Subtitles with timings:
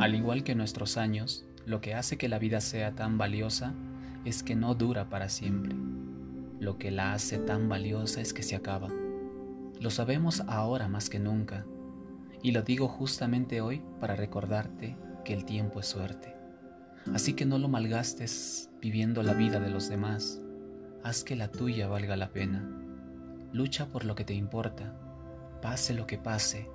[0.00, 3.74] Al igual que nuestros años, lo que hace que la vida sea tan valiosa
[4.24, 5.76] es que no dura para siempre.
[6.58, 8.88] Lo que la hace tan valiosa es que se acaba.
[9.78, 11.66] Lo sabemos ahora más que nunca,
[12.42, 16.34] y lo digo justamente hoy para recordarte que el tiempo es suerte.
[17.12, 20.40] Así que no lo malgastes viviendo la vida de los demás,
[21.04, 22.66] haz que la tuya valga la pena.
[23.52, 24.94] Lucha por lo que te importa,
[25.60, 26.70] pase lo que pase,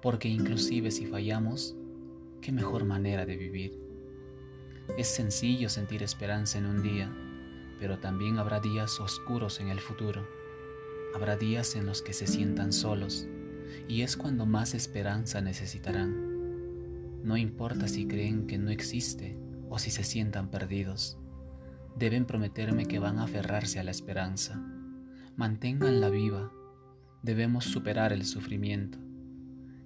[0.00, 1.76] porque inclusive si fallamos,
[2.44, 3.80] qué mejor manera de vivir.
[4.98, 7.10] Es sencillo sentir esperanza en un día,
[7.80, 10.28] pero también habrá días oscuros en el futuro.
[11.14, 13.26] Habrá días en los que se sientan solos,
[13.88, 17.22] y es cuando más esperanza necesitarán.
[17.22, 19.38] No importa si creen que no existe
[19.70, 21.16] o si se sientan perdidos.
[21.96, 24.62] Deben prometerme que van a aferrarse a la esperanza.
[25.36, 26.52] Manténganla viva.
[27.22, 28.98] Debemos superar el sufrimiento.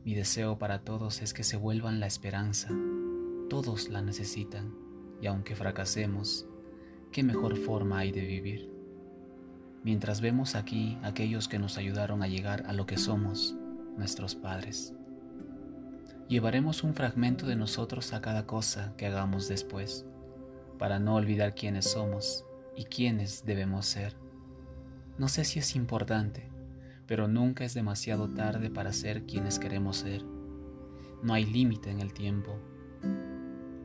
[0.05, 2.69] Mi deseo para todos es que se vuelvan la esperanza.
[3.51, 4.75] Todos la necesitan
[5.21, 6.47] y aunque fracasemos,
[7.13, 8.71] ¿qué mejor forma hay de vivir?
[9.83, 13.57] Mientras vemos aquí aquellos que nos ayudaron a llegar a lo que somos,
[13.97, 14.95] nuestros padres.
[16.29, 20.05] Llevaremos un fragmento de nosotros a cada cosa que hagamos después,
[20.79, 22.45] para no olvidar quiénes somos
[22.77, 24.15] y quiénes debemos ser.
[25.17, 26.49] No sé si es importante,
[27.09, 30.23] pero nunca es demasiado tarde para ser quienes queremos ser.
[31.23, 32.61] No hay límite en el tiempo.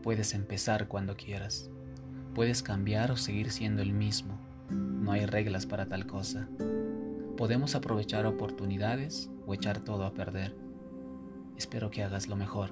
[0.04, 1.72] Puedes empezar cuando quieras.
[2.36, 4.38] Puedes cambiar o seguir siendo el mismo.
[4.70, 6.50] No hay reglas para tal cosa.
[7.38, 10.54] Podemos aprovechar oportunidades o echar todo a perder.
[11.56, 12.72] Espero que hagas lo mejor.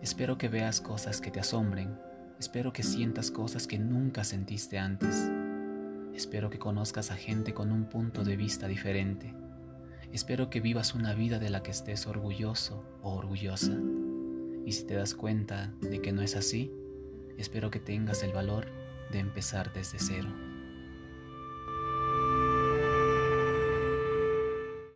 [0.00, 1.98] Espero que veas cosas que te asombren.
[2.38, 5.28] Espero que sientas cosas que nunca sentiste antes.
[6.14, 9.34] Espero que conozcas a gente con un punto de vista diferente.
[10.14, 13.76] Espero que vivas una vida de la que estés orgulloso o orgullosa.
[14.64, 16.70] Y si te das cuenta de que no es así,
[17.36, 18.66] espero que tengas el valor
[19.10, 20.28] de empezar desde cero.